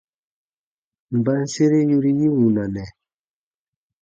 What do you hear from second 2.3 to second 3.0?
wunanɛ?